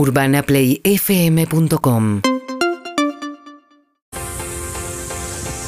UrbanaPlayFM.com 0.00 2.22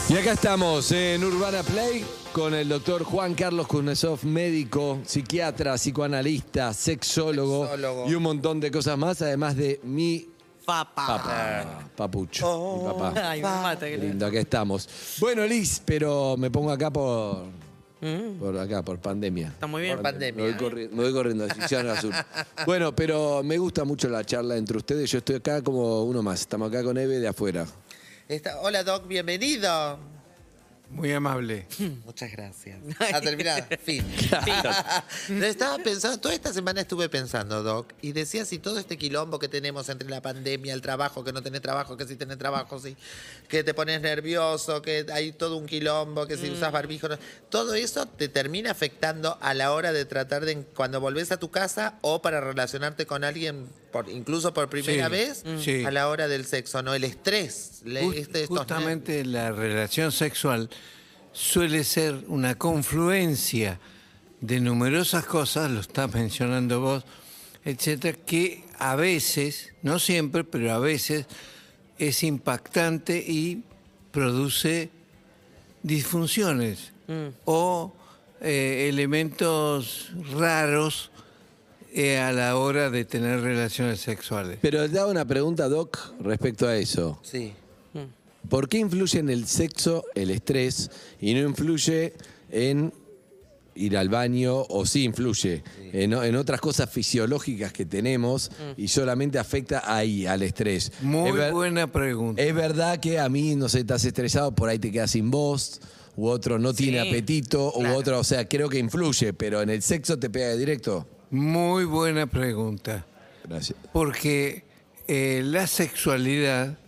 Y 0.09 0.17
acá 0.17 0.33
estamos 0.33 0.91
en 0.93 1.23
Urbana 1.23 1.63
Play 1.63 2.03
con 2.33 2.55
el 2.55 2.71
doctor 2.71 3.05
Juan 3.05 3.35
Carlos 3.35 3.67
Kuznetsov, 3.67 4.25
médico, 4.25 5.01
psiquiatra, 5.05 5.75
psicoanalista, 5.75 6.73
sexólogo, 6.73 7.67
Sexólogo. 7.67 8.09
y 8.11 8.15
un 8.15 8.23
montón 8.23 8.59
de 8.59 8.71
cosas 8.71 8.97
más, 8.97 9.21
además 9.21 9.55
de 9.55 9.81
mi 9.83 10.31
Papá. 10.65 11.07
papá, 11.07 11.91
papucho, 11.95 12.49
Oh. 12.49 12.79
mi 12.79 12.85
papá. 12.91 13.13
Ay, 13.33 13.43
me 13.43 13.49
mata. 13.49 13.85
Qué 13.85 13.97
que 13.97 13.99
lindo, 14.07 14.25
acá 14.25 14.41
estamos. 14.41 14.89
Bueno, 15.21 15.45
Liz, 15.47 15.83
pero 15.85 16.37
me 16.39 16.51
pongo 16.51 16.71
acá 16.71 16.91
por, 16.91 17.49
Mm, 18.03 18.39
por 18.41 18.59
acá, 18.59 18.83
por 18.85 18.99
pandemia. 18.99 19.49
Está 19.49 19.69
muy 19.69 19.83
bien. 19.83 19.95
Por 19.95 20.03
pandemia. 20.03 20.45
Me 20.45 20.53
voy, 20.59 20.89
me 20.89 21.03
voy 21.05 21.13
corriendo, 21.13 21.45
Azul. 21.45 22.13
Bueno, 22.67 22.95
pero 22.95 23.43
me 23.45 23.57
gusta 23.59 23.85
mucho 23.85 24.09
la 24.09 24.25
charla 24.25 24.57
entre 24.57 24.77
ustedes. 24.77 25.09
Yo 25.11 25.19
estoy 25.19 25.37
acá 25.37 25.63
como 25.63 26.03
uno 26.03 26.21
más. 26.21 26.41
Estamos 26.41 26.69
acá 26.69 26.83
con 26.83 26.99
Eve 26.99 27.21
de 27.21 27.29
afuera. 27.29 27.65
Está- 28.29 28.61
Hola 28.61 28.83
Doc, 28.83 29.07
bienvenido. 29.07 29.99
Muy 30.93 31.11
amable. 31.13 31.67
Muchas 32.05 32.31
gracias. 32.33 32.79
A 33.15 33.21
terminar, 33.21 33.67
fin. 33.83 34.05
Lo 35.31 35.47
estaba 35.47 35.79
pensando, 35.79 36.19
toda 36.21 36.35
esta 36.35 36.53
semana 36.53 36.83
estuve 36.83 37.09
pensando, 37.09 37.63
Doc, 37.63 37.93
y 38.03 38.13
decía 38.13 38.45
si 38.45 38.59
todo 38.59 38.79
este 38.79 38.99
quilombo 38.99 39.39
que 39.39 39.49
tenemos 39.49 39.89
entre 39.89 40.09
la 40.09 40.21
pandemia, 40.21 40.75
el 40.75 40.83
trabajo, 40.83 41.25
que 41.25 41.33
no 41.33 41.43
tenés 41.43 41.63
trabajo, 41.63 41.97
que 41.97 42.07
si 42.07 42.17
tenés 42.17 42.37
trabajo, 42.39 42.79
sí, 42.79 42.95
que 43.49 43.65
te 43.65 43.73
pones 43.75 44.01
nervioso, 44.03 44.83
que 44.83 45.07
hay 45.13 45.33
todo 45.33 45.57
un 45.57 45.67
quilombo, 45.67 46.27
que 46.27 46.37
si 46.37 46.51
usas 46.51 46.71
barbijo, 46.71 47.09
no- 47.09 47.19
todo 47.49 47.75
eso 47.75 48.07
te 48.07 48.29
termina 48.29 48.71
afectando 48.71 49.39
a 49.41 49.55
la 49.55 49.73
hora 49.73 49.93
de 49.93 50.05
tratar 50.05 50.45
de, 50.45 50.63
cuando 50.77 51.01
volvés 51.01 51.33
a 51.33 51.39
tu 51.39 51.51
casa 51.51 51.99
o 52.03 52.21
para 52.21 52.41
relacionarte 52.41 53.07
con 53.07 53.25
alguien, 53.25 53.67
por, 53.93 54.09
incluso 54.09 54.53
por 54.55 54.69
primera 54.69 55.07
Sí, 55.07 55.13
vez, 55.13 55.45
sí. 55.63 55.85
a 55.85 55.91
la 55.91 56.09
hora 56.09 56.27
del 56.27 56.45
sexo, 56.47 56.83
¿no? 56.83 56.95
El 56.95 57.05
estrés. 57.05 57.83
Just- 57.85 58.17
este- 58.17 58.43
estos 58.45 58.59
justamente 58.59 59.25
la 59.25 59.53
relación 59.53 60.11
sexual 60.11 60.69
suele 61.33 61.85
ser 61.85 62.25
una 62.29 62.57
confluencia 62.57 63.79
de 64.41 64.59
numerosas 64.61 65.25
cosas, 65.27 65.71
lo 65.71 65.81
estás 65.81 66.13
mencionando 66.13 66.81
vos, 66.81 67.05
etcétera, 67.65 68.19
que 68.27 68.65
a 68.79 68.97
veces, 68.97 69.73
no 69.83 69.99
siempre, 70.01 70.43
pero 70.43 70.73
a 70.73 70.79
veces 70.81 71.27
es 71.99 72.25
impactante 72.25 73.19
y 73.25 73.63
produce 74.11 74.91
disfunciones 75.83 76.91
o 77.45 77.95
eh, 78.41 78.89
elementos 78.89 80.11
raros 80.37 81.12
eh, 81.95 82.19
a 82.19 82.33
la 82.33 82.57
hora 82.57 82.91
de 82.91 83.05
tener 83.05 83.41
relaciones 83.41 84.01
sexuales. 84.01 84.59
Pero 84.61 84.89
te 84.89 84.99
hago 84.99 85.11
una 85.11 85.25
pregunta, 85.27 85.69
Doc, 85.69 85.99
respecto 86.21 86.67
a 86.67 86.77
eso. 86.77 87.19
Sí. 87.23 87.53
¿Por 88.49 88.69
qué 88.69 88.79
influye 88.79 89.19
en 89.21 89.31
el 89.31 89.47
sexo 89.47 90.05
el 90.15 90.31
estrés 90.31 90.91
y 91.21 91.33
no 91.35 91.41
influye 91.49 92.13
en 92.51 92.93
ir 93.75 93.97
al 93.97 94.09
baño 94.11 94.63
o 94.69 94.85
sí 94.85 95.05
influye 95.05 95.63
en, 95.93 96.13
en 96.13 96.37
otras 96.37 96.61
cosas 96.61 96.91
fisiológicas 96.91 97.73
que 97.73 97.87
tenemos 97.87 98.51
y 98.77 98.89
solamente 98.89 99.39
afecta 99.39 99.83
ahí 99.95 100.27
al 100.27 100.43
estrés? 100.43 100.93
Muy 101.03 101.31
Es 101.31 101.37
ver- 101.37 101.53
buena 101.53 101.87
pregunta. 101.91 102.43
Es 102.43 102.53
verdad 102.55 102.99
que 103.01 103.19
a 103.21 103.29
mí, 103.29 103.55
no 103.55 103.69
sé, 103.69 103.81
estás 103.81 104.05
estresado, 104.05 104.53
por 104.53 104.69
ahí 104.69 104.79
te 104.79 104.91
quedas 104.91 105.13
sin 105.13 105.31
voz, 105.31 105.81
u 106.17 106.27
otro 106.27 106.59
no 106.59 106.75
tiene 106.75 107.01
apetito, 107.01 107.73
u 107.75 107.87
otro, 107.95 108.19
o 108.19 108.25
sea, 108.25 108.47
creo 108.49 108.69
que 108.69 108.79
influye, 108.79 109.33
pero 109.33 109.63
en 109.63 109.71
el 109.71 109.83
sexo 109.83 110.19
te 110.19 110.29
pega 110.29 110.55
directo. 110.57 111.07
Muy 111.33 111.85
buena 111.87 112.27
pregunta. 112.27 113.07
Gracias. 113.49 113.77
Porque 113.93 114.65
eh, 115.09 115.41
la 115.45 115.67
sexualidad 115.67 116.79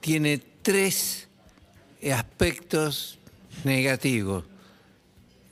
tiene 0.00 0.40
tres 0.62 1.28
aspectos 2.12 3.18
negativos. 3.64 4.44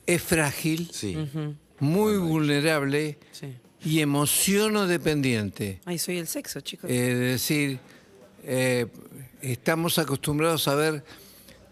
Es 0.06 0.22
frágil, 0.22 0.89
Sí. 0.93 1.17
muy 1.78 2.17
vulnerable 2.17 3.19
Sí. 3.33 3.55
y 3.84 4.01
emociono 4.01 4.87
dependiente. 4.87 5.81
Ay, 5.84 5.99
soy 5.99 6.16
el 6.19 6.27
sexo, 6.27 6.61
chicos. 6.62 6.91
Es 6.91 7.19
decir, 7.19 7.78
eh, 8.45 8.87
estamos 9.43 9.99
acostumbrados 9.99 10.69
a 10.69 10.75
ver 10.75 11.05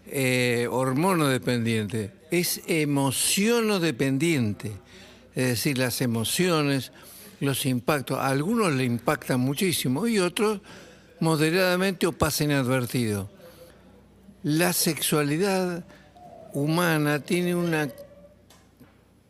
eh, 0.05 0.67
hormono 0.69 1.27
dependiente. 1.27 2.11
Es 2.29 2.61
emociono 2.67 3.79
dependiente. 3.79 4.73
Es 5.35 5.47
decir, 5.47 5.77
las 5.77 6.01
emociones, 6.01 6.91
los 7.39 7.65
impactos. 7.65 8.19
A 8.19 8.27
algunos 8.27 8.73
le 8.73 8.83
impactan 8.83 9.39
muchísimo 9.39 10.07
y 10.07 10.19
otros 10.19 10.61
moderadamente 11.19 12.05
o 12.07 12.11
pasa 12.11 12.43
inadvertido. 12.43 13.29
La 14.43 14.73
sexualidad 14.73 15.85
humana 16.53 17.19
tiene 17.19 17.55
una, 17.55 17.89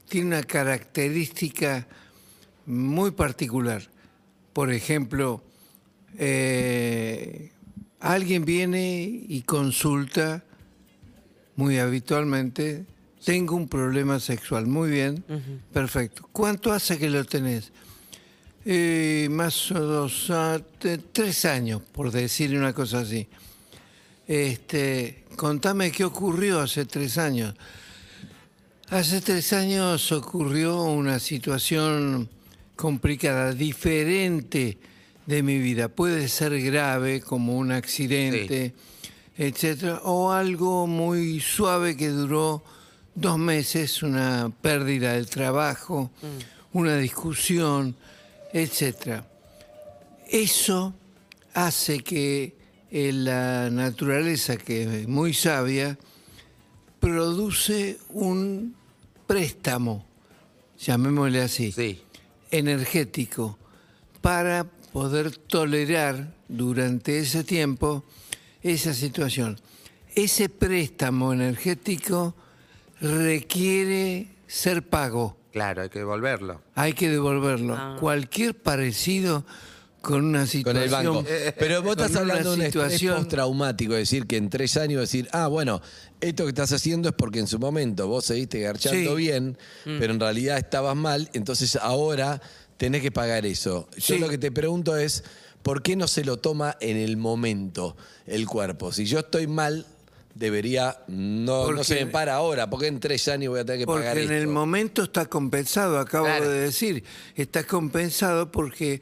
tiene 0.10 0.28
una 0.28 0.44
característica 0.44 1.88
muy 2.66 3.12
particular. 3.12 3.84
Por 4.54 4.72
ejemplo, 4.72 5.44
eh, 6.18 7.52
alguien 8.00 8.46
viene 8.46 9.02
y 9.28 9.42
consulta 9.44 10.44
muy 11.56 11.78
habitualmente, 11.80 12.86
tengo 13.24 13.56
un 13.56 13.68
problema 13.68 14.20
sexual, 14.20 14.68
muy 14.68 14.90
bien, 14.90 15.24
perfecto. 15.72 16.28
¿Cuánto 16.32 16.72
hace 16.72 16.98
que 16.98 17.10
lo 17.10 17.24
tenés? 17.26 17.72
Eh, 18.66 19.28
más 19.30 19.72
o 19.72 19.80
dos, 19.80 20.30
ah, 20.30 20.60
tres 21.12 21.46
años, 21.46 21.82
por 21.92 22.12
decir 22.12 22.58
una 22.58 22.74
cosa 22.74 23.00
así. 23.00 23.28
Este, 24.28 25.26
contame 25.36 25.92
qué 25.92 26.06
ocurrió 26.06 26.62
hace 26.62 26.86
tres 26.86 27.18
años. 27.18 27.56
Hace 28.90 29.22
tres 29.22 29.52
años 29.54 30.12
ocurrió 30.12 30.84
una 30.84 31.20
situación 31.20 32.30
complicada, 32.76 33.54
diferente 33.54 34.78
de 35.26 35.44
mi 35.44 35.60
vida. 35.60 35.90
Puede 35.90 36.28
ser 36.28 36.62
grave, 36.62 37.22
como 37.22 37.58
un 37.58 37.72
accidente, 37.72 38.74
etcétera, 39.38 40.02
o 40.04 40.32
algo 40.32 40.88
muy 40.88 41.40
suave 41.40 41.98
que 41.98 42.10
duró 42.10 42.64
dos 43.16 43.38
meses, 43.38 44.02
una 44.04 44.52
pérdida 44.62 45.14
del 45.14 45.28
trabajo, 45.30 46.12
una 46.74 46.98
discusión, 46.98 47.96
etcétera. 48.54 49.26
Eso 50.30 50.94
hace 51.54 52.00
que 52.00 52.56
eh, 52.92 53.12
la 53.14 53.70
naturaleza, 53.70 54.58
que 54.58 55.02
es 55.02 55.08
muy 55.08 55.34
sabia, 55.34 55.98
produce 57.00 57.98
un 58.10 58.76
préstamo, 59.28 60.06
llamémosle 60.80 61.42
así, 61.42 61.72
Sí. 61.72 62.02
energético, 62.52 63.58
para 64.22 64.64
poder 64.94 65.36
tolerar 65.36 66.34
durante 66.48 67.20
ese 67.20 67.44
tiempo 67.44 68.04
esa 68.62 68.94
situación. 68.94 69.60
Ese 70.16 70.50
préstamo 70.50 71.34
energético 71.34 72.36
requiere 73.04 74.28
ser 74.48 74.84
pago. 74.88 75.38
Claro, 75.52 75.84
hay 75.84 75.90
que 75.90 76.00
devolverlo. 76.00 76.62
Hay 76.76 76.94
que 76.94 77.10
devolverlo. 77.10 77.76
Ah. 77.78 77.98
Cualquier 78.00 78.56
parecido 78.56 79.46
con 80.02 80.26
una 80.26 80.40
Con 80.40 80.48
situación. 80.48 80.84
el 80.84 80.90
banco. 80.90 81.26
Pero 81.60 81.82
vos 81.82 81.92
estás 81.92 82.12
con 82.12 82.24
una 82.24 82.34
hablando 82.34 82.50
de 82.52 82.56
un 82.58 82.62
estrés 82.64 82.84
situación- 82.94 83.18
postraumático, 83.20 83.94
es 83.94 84.00
decir, 84.00 84.26
que 84.28 84.38
en 84.38 84.50
tres 84.50 84.76
años 84.78 85.00
decir, 85.02 85.30
ah, 85.32 85.48
bueno, 85.48 85.82
esto 86.20 86.44
que 86.44 86.50
estás 86.50 86.72
haciendo 86.74 87.10
es 87.10 87.16
porque 87.16 87.40
en 87.40 87.48
su 87.48 87.60
momento 87.60 88.08
vos 88.08 88.26
seguiste 88.26 88.60
garchando 88.62 89.12
Sí. 89.12 89.16
bien, 89.16 89.58
pero 89.86 90.14
en 90.14 90.20
realidad 90.20 90.58
estabas 90.58 90.96
mal, 90.96 91.30
entonces 91.34 91.76
ahora 91.78 92.42
tenés 92.78 93.02
que 93.02 93.12
pagar 93.12 93.46
eso. 93.46 93.88
Yo 93.98 94.18
lo 94.18 94.28
que 94.28 94.38
te 94.38 94.52
pregunto 94.52 94.98
es, 94.98 95.24
¿por 95.62 95.82
qué 95.84 95.96
no 95.96 96.08
se 96.08 96.26
lo 96.26 96.38
toma 96.38 96.76
en 96.82 96.98
el 96.98 97.16
momento 97.16 97.96
el 98.26 98.46
cuerpo? 98.48 98.92
Si 98.92 99.06
yo 99.06 99.20
estoy 99.20 99.48
mal, 99.48 99.86
debería, 100.36 100.98
no, 101.08 101.60
no 101.62 101.66
Porque- 101.68 101.84
se 101.84 102.06
me 102.06 102.12
para 102.12 102.36
ahora, 102.36 102.70
porque 102.70 102.88
en 102.88 103.00
tres 103.00 103.28
años 103.28 103.52
voy 103.52 103.60
a 103.60 103.66
tener 103.66 103.80
que 103.82 103.86
Porque 103.86 104.04
pagar 104.04 104.18
en 104.18 104.32
el 104.32 104.48
momento 104.48 105.04
está 105.04 105.26
compensado, 105.28 106.00
acabo 106.00 106.26
Claro. 106.26 106.50
de 106.50 106.60
decir. 106.62 107.04
Está 107.36 107.64
compensado 107.66 108.52
porque 108.52 109.02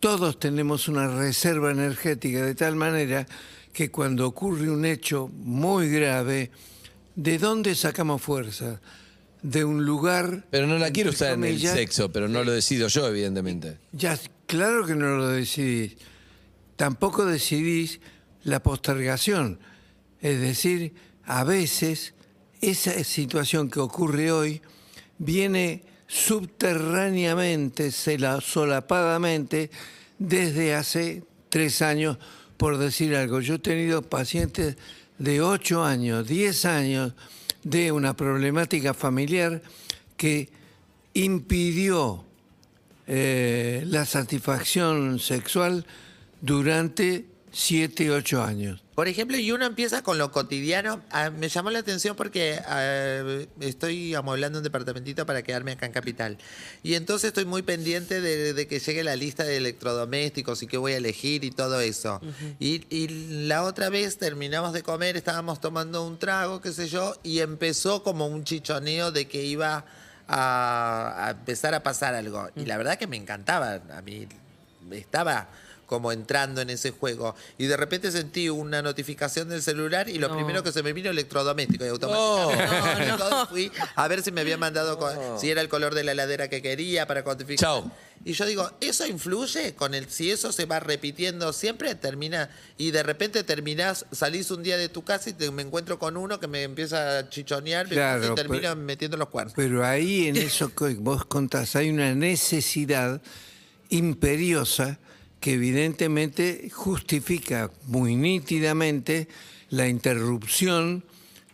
todos 0.00 0.38
tenemos 0.38 0.88
una 0.88 1.08
reserva 1.08 1.70
energética 1.70 2.44
de 2.44 2.54
tal 2.54 2.76
manera 2.76 3.26
que 3.72 3.90
cuando 3.90 4.26
ocurre 4.26 4.70
un 4.70 4.84
hecho 4.84 5.28
muy 5.28 5.88
grave, 5.88 6.50
¿de 7.14 7.38
dónde 7.38 7.74
sacamos 7.74 8.20
fuerza? 8.20 8.80
De 9.40 9.64
un 9.64 9.84
lugar... 9.86 10.44
Pero 10.50 10.66
no 10.66 10.78
la 10.78 10.90
quiero 10.90 11.10
usar 11.10 11.34
en 11.34 11.44
el 11.44 11.60
sexo, 11.60 12.10
pero 12.12 12.28
no 12.28 12.42
lo 12.44 12.50
decido 12.52 12.88
yo, 12.88 13.06
evidentemente. 13.06 13.78
Ya, 13.92 14.18
claro 14.46 14.84
que 14.84 14.96
no 14.96 15.16
lo 15.16 15.28
decidís. 15.28 15.96
Tampoco 16.76 17.24
decidís 17.24 18.00
la 18.42 18.62
postergación. 18.62 19.60
Es 20.20 20.40
decir, 20.40 20.94
a 21.24 21.44
veces 21.44 22.14
esa 22.60 22.92
situación 23.04 23.70
que 23.70 23.80
ocurre 23.80 24.32
hoy 24.32 24.62
viene 25.18 25.84
subterráneamente, 26.06 27.92
solapadamente, 27.92 29.70
desde 30.18 30.74
hace 30.74 31.22
tres 31.48 31.82
años, 31.82 32.18
por 32.56 32.78
decir 32.78 33.14
algo. 33.14 33.40
Yo 33.40 33.54
he 33.54 33.58
tenido 33.58 34.02
pacientes 34.02 34.76
de 35.18 35.40
8 35.40 35.84
años, 35.84 36.26
10 36.26 36.64
años 36.64 37.12
de 37.62 37.92
una 37.92 38.16
problemática 38.16 38.94
familiar 38.94 39.62
que 40.16 40.48
impidió 41.14 42.24
eh, 43.06 43.84
la 43.86 44.04
satisfacción 44.04 45.18
sexual 45.18 45.86
durante 46.40 47.26
7, 47.52 48.10
8 48.10 48.42
años. 48.42 48.82
Por 48.94 49.06
ejemplo, 49.06 49.36
y 49.36 49.52
uno 49.52 49.64
empieza 49.64 50.02
con 50.02 50.18
lo 50.18 50.32
cotidiano. 50.32 51.00
Ah, 51.10 51.30
me 51.30 51.48
llamó 51.48 51.70
la 51.70 51.78
atención 51.78 52.16
porque 52.16 52.60
ah, 52.66 53.46
estoy 53.60 54.14
amueblando 54.14 54.58
un 54.58 54.64
departamentito 54.64 55.24
para 55.24 55.42
quedarme 55.42 55.72
acá 55.72 55.86
en 55.86 55.92
Capital. 55.92 56.38
Y 56.82 56.94
entonces 56.94 57.28
estoy 57.28 57.44
muy 57.44 57.62
pendiente 57.62 58.20
de, 58.20 58.54
de 58.54 58.66
que 58.66 58.80
llegue 58.80 59.04
la 59.04 59.14
lista 59.14 59.44
de 59.44 59.58
electrodomésticos 59.58 60.62
y 60.62 60.66
qué 60.66 60.78
voy 60.78 60.94
a 60.94 60.96
elegir 60.96 61.44
y 61.44 61.52
todo 61.52 61.80
eso. 61.80 62.20
y, 62.58 62.84
y 62.90 63.08
la 63.46 63.62
otra 63.62 63.88
vez 63.88 64.18
terminamos 64.18 64.72
de 64.72 64.82
comer, 64.82 65.16
estábamos 65.16 65.60
tomando 65.60 66.04
un 66.04 66.18
trago, 66.18 66.60
qué 66.60 66.72
sé 66.72 66.88
yo, 66.88 67.14
y 67.22 67.38
empezó 67.38 68.02
como 68.02 68.26
un 68.26 68.42
chichoneo 68.42 69.12
de 69.12 69.28
que 69.28 69.44
iba 69.44 69.84
a, 70.26 71.26
a 71.26 71.30
empezar 71.30 71.72
a 71.74 71.84
pasar 71.84 72.14
algo. 72.14 72.50
Y 72.56 72.64
la 72.64 72.76
verdad 72.76 72.98
que 72.98 73.06
me 73.06 73.16
encantaba. 73.16 73.80
A 73.92 74.02
mí 74.02 74.26
estaba 74.90 75.48
como 75.88 76.12
entrando 76.12 76.60
en 76.60 76.70
ese 76.70 76.90
juego. 76.92 77.34
Y 77.58 77.64
de 77.66 77.76
repente 77.76 78.12
sentí 78.12 78.48
una 78.50 78.82
notificación 78.82 79.48
del 79.48 79.62
celular 79.62 80.08
y 80.08 80.18
lo 80.18 80.28
No. 80.28 80.36
primero 80.36 80.62
que 80.62 80.70
se 80.70 80.82
me 80.84 80.92
vino 80.92 81.10
electrodoméstico 81.10 81.84
y 81.84 81.88
automáticamente 81.88 82.66
No, 82.76 82.78
no. 83.08 83.12
entonces 83.14 83.48
fui 83.48 83.72
a 83.96 84.06
ver 84.06 84.22
si 84.22 84.30
me 84.30 84.42
había 84.42 84.58
mandado 84.58 84.98
si 85.40 85.50
era 85.50 85.62
el 85.62 85.68
color 85.70 85.94
de 85.94 86.04
la 86.04 86.12
heladera 86.12 86.48
que 86.48 86.60
quería 86.62 87.06
para 87.06 87.24
cuantificar. 87.24 87.58
Chao. 87.66 87.90
Y 88.24 88.32
yo 88.32 88.44
digo, 88.46 88.70
¿eso 88.80 89.06
influye 89.06 89.74
con 89.76 89.94
el 89.94 90.10
si 90.10 90.30
eso 90.30 90.50
se 90.52 90.66
va 90.66 90.80
repitiendo 90.80 91.52
siempre 91.52 91.94
termina 91.94 92.50
y 92.76 92.90
de 92.90 93.02
repente 93.04 93.44
terminás, 93.44 94.04
salís 94.12 94.50
un 94.50 94.62
día 94.62 94.76
de 94.76 94.88
tu 94.90 95.04
casa 95.04 95.30
y 95.30 95.32
te- 95.34 95.50
me 95.52 95.62
encuentro 95.62 95.98
con 96.00 96.16
uno 96.16 96.38
que 96.40 96.48
me 96.48 96.64
empieza 96.64 97.18
a 97.18 97.28
chichonear 97.30 97.88
Claro, 97.88 98.32
y 98.32 98.34
termina 98.34 98.70
pero- 98.70 98.76
metiendo 98.76 99.16
los 99.16 99.28
cuernos. 99.28 99.54
Pero 99.56 99.86
ahí 99.86 100.26
en 100.26 100.36
eso 100.36 100.74
que 100.74 100.94
vos 100.96 101.24
contás 101.24 101.76
hay 101.76 101.88
una 101.90 102.14
necesidad 102.14 103.22
imperiosa 103.88 104.98
que 105.40 105.54
evidentemente 105.54 106.68
justifica 106.72 107.70
muy 107.86 108.16
nítidamente 108.16 109.28
la 109.70 109.88
interrupción 109.88 111.04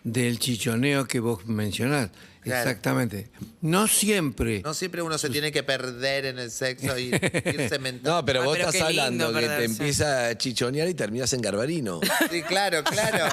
del 0.04 0.38
chichoneo 0.38 1.06
que 1.06 1.18
vos 1.18 1.44
mencionás. 1.46 2.10
Claro. 2.42 2.68
Exactamente. 2.68 3.30
No 3.62 3.88
siempre. 3.88 4.60
No 4.62 4.74
siempre 4.74 5.00
uno 5.00 5.16
se 5.16 5.30
tiene 5.30 5.50
que 5.50 5.62
perder 5.62 6.26
en 6.26 6.38
el 6.38 6.50
sexo 6.50 6.98
y 6.98 7.04
ir 7.04 7.68
cementando. 7.70 8.10
No, 8.16 8.24
pero 8.24 8.42
Ah, 8.42 8.44
vos 8.44 8.56
pero 8.58 8.68
estás 8.68 8.82
hablando 8.82 9.32
que 9.32 9.48
te 9.48 9.64
empieza 9.64 10.28
a 10.28 10.36
chichonear 10.36 10.86
y 10.86 10.92
terminas 10.92 11.32
en 11.32 11.40
Garbarino. 11.40 12.00
Sí, 12.30 12.42
claro, 12.42 12.84
claro. 12.84 13.24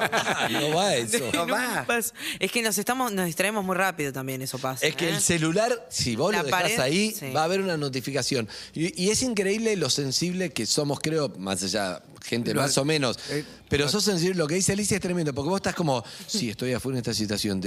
No 0.51 0.73
va 0.73 0.95
eso. 0.95 1.29
No 1.33 1.45
va. 1.45 1.83
pasa. 1.88 2.13
Es 2.39 2.50
que 2.53 2.62
nos 2.62 2.77
estamos, 2.77 3.12
nos 3.12 3.25
distraemos 3.25 3.65
muy 3.65 3.75
rápido 3.75 4.13
también, 4.13 4.41
eso 4.41 4.57
pasa. 4.57 4.88
Es 4.88 4.95
que 4.95 5.09
¿eh? 5.09 5.15
el 5.15 5.19
celular, 5.21 5.85
si 5.89 6.15
vos 6.15 6.31
La 6.31 6.38
lo 6.39 6.45
dejás 6.45 6.62
pared, 6.62 6.79
ahí, 6.79 7.12
sí. 7.12 7.31
va 7.31 7.41
a 7.41 7.44
haber 7.44 7.59
una 7.59 7.75
notificación. 7.75 8.47
Y, 8.73 9.03
y 9.03 9.09
es 9.09 9.23
increíble 9.23 9.75
lo 9.75 9.89
sensible 9.89 10.51
que 10.51 10.65
somos, 10.65 11.01
creo, 11.01 11.27
más 11.38 11.62
allá, 11.63 12.01
gente 12.23 12.53
Lo- 12.53 12.62
más 12.62 12.77
o 12.77 12.85
menos. 12.85 13.18
eh, 13.29 13.44
Pero 13.69 13.88
sos 13.89 14.03
sensible, 14.03 14.35
lo 14.35 14.47
que 14.47 14.56
dice 14.56 14.73
Alicia 14.73 14.95
es 14.95 15.01
tremendo, 15.01 15.33
porque 15.33 15.50
vos 15.50 15.57
estás 15.57 15.75
como, 15.75 16.03
sí, 16.27 16.50
estoy 16.50 16.73
afuera 16.73 16.97
en 16.97 17.01
esta 17.01 17.13
situación. 17.13 17.62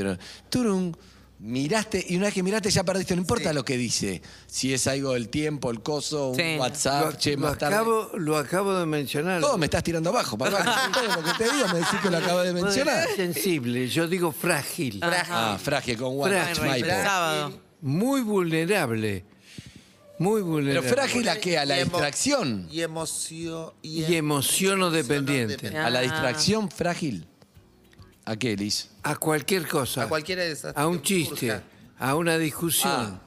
Turun, 0.49 0.97
miraste, 1.41 2.05
y 2.09 2.17
una 2.17 2.27
vez 2.27 2.35
que 2.35 2.43
miraste 2.43 2.71
ya 2.71 2.85
perdiste, 2.85 3.15
no 3.17 3.21
importa 3.23 3.53
lo 3.53 3.65
que 3.65 3.77
dice. 3.77 4.23
Si 4.47 4.73
es 4.73 4.87
algo 4.87 5.13
del 5.15 5.29
tiempo, 5.29 5.71
el 5.71 5.83
coso, 5.83 6.31
un 6.31 6.37
Sí. 6.37 6.57
WhatsApp, 6.59 7.05
lo, 7.13 7.19
che, 7.19 7.33
lo 7.33 7.39
más 7.39 7.59
tarde. 7.59 7.75
acabo, 7.75 8.11
lo 8.17 8.37
acabo 8.39 8.79
de 8.79 8.87
mencionar. 8.87 9.41
Todo 9.41 9.59
me 9.59 9.67
estás 9.67 9.83
tirando 9.83 10.11
abajo, 10.11 10.39
papá. 10.39 10.91
Todo 10.93 11.17
lo 11.17 11.23
que 11.25 11.33
te 11.45 11.45
digo 11.53 11.69
me 11.69 11.81
decís 11.81 12.01
que 12.03 12.11
lo 12.11 12.19
acabas 12.19 12.47
de 12.47 12.53
mencionar. 12.53 13.07
sensible, 13.17 13.89
yo 13.89 14.07
digo 14.07 14.31
frágil. 14.33 15.01
Ah, 15.03 15.59
frágil 15.63 15.97
con 15.99 16.17
WhatsApp. 16.17 16.55
Frágil. 16.55 17.61
Muy 17.83 18.23
vulnerable. 18.23 19.25
Muy 20.19 20.41
Pero 20.43 20.47
vulnerable. 20.53 20.89
frágil 20.89 21.29
a 21.29 21.37
qué? 21.41 21.59
A 21.59 21.65
la 21.65 21.77
Y 21.77 21.83
emo- 21.83 21.85
distracción. 21.93 22.69
Y 22.71 22.81
emoción. 22.83 23.73
y 23.83 24.15
emociono 24.15 24.91
dependiente. 24.91 25.77
A 25.77 25.91
la 25.91 25.99
Ah. 25.99 26.03
distracción 26.03 26.71
frágil. 26.71 27.27
¿A 28.25 28.37
qué, 28.37 28.57
Liz? 28.57 28.91
A 29.03 29.17
cualquier 29.17 29.67
cosa. 29.69 30.05
A 30.05 30.09
cualquiera 30.09 30.43
de 30.45 30.53
esas. 30.53 30.77
A 30.77 30.87
un 30.87 30.99
que 30.99 31.03
chiste. 31.05 31.37
surja. 31.49 31.63
A 31.99 32.15
una 32.15 32.39
discusión. 32.39 33.21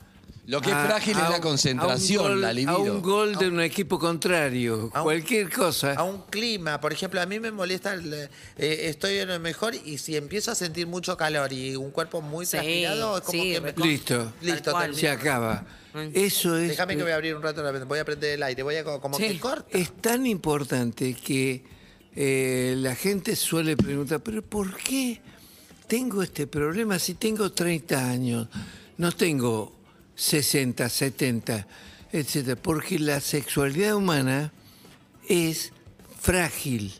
Lo 0.48 0.62
que 0.62 0.70
es 0.70 0.76
a- 0.76 0.86
frágil 0.86 1.18
a 1.18 1.24
es 1.26 1.30
la 1.30 1.36
un- 1.36 1.42
concentración, 1.42 2.20
a 2.20 2.24
un 2.24 2.32
gol, 2.32 2.42
la 2.42 2.54
libido. 2.54 2.72
A 2.72 2.78
un 2.80 3.02
gol 3.02 3.36
de 3.36 3.48
un 3.50 3.62
equipo 3.62 4.00
contrario. 4.00 4.90
A 4.94 5.02
un- 5.02 5.04
cualquier 5.04 5.52
cosa. 5.52 5.94
A 5.94 6.04
un 6.04 6.22
clima, 6.30 6.80
por 6.80 6.94
ejemplo, 6.94 7.22
a 7.22 7.26
mí 7.26 7.40
me 7.40 7.52
molesta, 7.52 7.94
el, 7.94 8.14
eh, 8.14 8.30
estoy 8.58 9.18
en 9.18 9.28
lo 9.28 9.40
mejor 9.42 9.76
y 9.76 9.98
si 9.98 10.16
empiezo 10.16 10.52
a 10.52 10.56
sentir 10.56 10.88
mucho 10.88 11.16
calor 11.18 11.52
y 11.52 11.76
un 11.76 11.92
cuerpo 11.92 12.22
muy 12.22 12.46
Sí, 12.46 12.52
transpirado, 12.52 13.18
es 13.18 13.24
como 13.24 13.44
sí, 13.44 13.52
que 13.52 13.62
me... 13.62 13.74
Listo. 13.74 14.34
Listo, 14.42 14.62
Tal 14.64 14.74
cual. 14.74 14.84
termino. 14.86 15.00
Se 15.02 15.10
acaba. 15.10 15.66
Eso 16.14 16.56
es. 16.58 16.70
Déjame 16.70 16.96
que 16.96 17.04
voy 17.04 17.12
a 17.12 17.16
abrir 17.16 17.36
un 17.36 17.42
rato 17.44 17.62
la 17.62 17.72
ventana, 17.72 17.90
voy 17.90 18.00
a 18.00 18.06
prender 18.06 18.34
el 18.36 18.44
aire, 18.44 18.64
voy 18.64 18.76
a 18.78 18.84
co- 18.84 19.02
como 19.02 19.18
Sí. 19.18 19.28
que 19.28 19.40
corta. 19.40 19.66
Es 19.78 19.92
tan 20.02 20.26
importante 20.26 21.14
que 21.14 21.64
eh, 22.16 22.74
la 22.78 22.96
gente 22.96 23.36
suele 23.36 23.76
preguntar, 23.78 24.22
pero 24.22 24.42
¿por 24.42 24.76
qué 24.78 25.22
tengo 25.88 26.24
este 26.24 26.48
problema 26.48 26.98
si 27.00 27.16
tengo 27.16 27.52
30 27.52 28.10
años? 28.10 28.48
No 28.98 29.12
tengo 29.12 29.76
60, 30.18 30.90
70, 30.90 31.66
etcétera. 32.12 32.62
Porque 32.62 33.00
la 33.00 33.22
sexualidad 33.22 33.96
humana 33.96 34.52
es 35.30 35.72
frágil, 36.19 36.94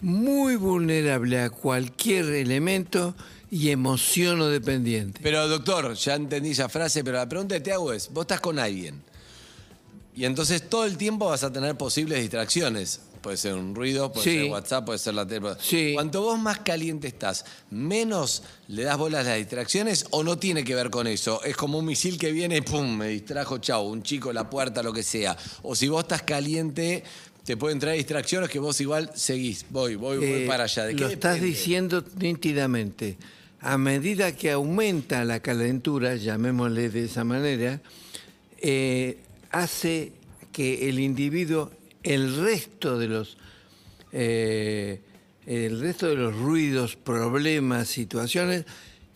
muy 0.00 0.56
vulnerable 0.56 1.42
a 1.42 1.50
cualquier 1.50 2.24
elemento 2.26 3.14
y 3.50 3.68
emociono 3.68 4.46
dependiente. 4.48 5.20
Pero 5.22 5.46
doctor, 5.46 5.92
ya 5.92 6.14
entendí 6.14 6.52
esa 6.52 6.70
frase, 6.70 7.04
pero 7.04 7.18
la 7.18 7.28
pregunta 7.28 7.56
que 7.56 7.60
te 7.60 7.72
hago 7.72 7.92
es, 7.92 8.10
vos 8.10 8.22
estás 8.22 8.40
con 8.40 8.58
alguien 8.58 9.02
y 10.16 10.24
entonces 10.24 10.68
todo 10.68 10.86
el 10.86 10.96
tiempo 10.96 11.26
vas 11.26 11.44
a 11.44 11.52
tener 11.52 11.76
posibles 11.76 12.20
distracciones. 12.20 13.00
Puede 13.26 13.38
ser 13.38 13.54
un 13.54 13.74
ruido, 13.74 14.12
puede 14.12 14.22
Sí. 14.30 14.36
ser 14.42 14.50
WhatsApp, 14.52 14.84
puede 14.86 15.00
ser 15.00 15.14
la 15.14 15.26
tele. 15.26 15.48
Sí. 15.60 15.90
Cuanto 15.94 16.22
vos 16.22 16.38
más 16.38 16.60
caliente 16.60 17.08
estás, 17.08 17.44
menos 17.72 18.44
le 18.68 18.84
das 18.84 18.96
bolas 18.96 19.26
a 19.26 19.30
las 19.30 19.38
distracciones 19.38 20.06
o 20.10 20.22
no 20.22 20.38
tiene 20.38 20.62
que 20.62 20.76
ver 20.76 20.90
con 20.90 21.08
eso. 21.08 21.42
Es 21.42 21.56
como 21.56 21.76
un 21.80 21.86
misil 21.86 22.18
que 22.18 22.30
viene 22.30 22.58
y 22.58 22.60
pum, 22.60 22.96
me 22.98 23.08
distrajo, 23.08 23.58
chau, 23.58 23.88
un 23.88 24.04
chico, 24.04 24.32
la 24.32 24.48
puerta, 24.48 24.80
lo 24.80 24.92
que 24.92 25.02
sea. 25.02 25.36
O 25.64 25.74
si 25.74 25.88
vos 25.88 26.04
estás 26.04 26.22
caliente, 26.22 27.02
te 27.44 27.56
pueden 27.56 27.80
traer 27.80 27.96
distracciones 27.96 28.48
que 28.48 28.60
vos 28.60 28.80
igual 28.80 29.10
seguís. 29.16 29.66
Voy, 29.70 29.96
voy, 29.96 30.18
voy 30.18 30.26
Eh, 30.42 30.44
para 30.46 30.62
allá. 30.62 30.84
¿De 30.84 30.92
lo 30.94 31.08
estás 31.08 31.34
depende? 31.34 31.46
diciendo 31.52 32.04
nítidamente. 32.20 33.18
A 33.60 33.76
medida 33.76 34.36
que 34.36 34.52
aumenta 34.52 35.24
la 35.24 35.40
calentura, 35.40 36.14
llamémosle 36.14 36.90
de 36.90 37.04
esa 37.06 37.24
manera, 37.24 37.80
eh, 38.58 39.18
hace 39.50 40.12
que 40.52 40.88
el 40.88 41.00
individuo, 41.00 41.72
el 42.06 42.36
resto 42.42 42.98
de 42.98 43.08
los, 43.08 43.36
eh, 44.12 45.00
el 45.46 45.80
resto 45.80 46.06
de 46.08 46.14
los 46.16 46.34
ruidos, 46.34 46.96
problemas, 46.96 47.88
situaciones, 47.88 48.64